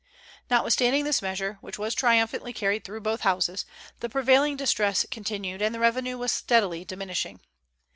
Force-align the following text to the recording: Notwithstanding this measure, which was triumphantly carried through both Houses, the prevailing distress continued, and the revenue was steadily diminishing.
Notwithstanding 0.49 1.03
this 1.03 1.21
measure, 1.21 1.59
which 1.61 1.77
was 1.77 1.93
triumphantly 1.93 2.53
carried 2.53 2.83
through 2.83 3.01
both 3.01 3.21
Houses, 3.21 3.67
the 3.99 4.09
prevailing 4.09 4.57
distress 4.57 5.05
continued, 5.11 5.61
and 5.61 5.75
the 5.75 5.79
revenue 5.79 6.17
was 6.17 6.31
steadily 6.31 6.83
diminishing. 6.83 7.39